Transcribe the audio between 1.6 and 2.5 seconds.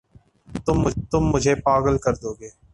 پاگل کر دو گے